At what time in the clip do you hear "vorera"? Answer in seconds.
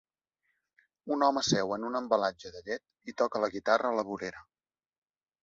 4.11-4.45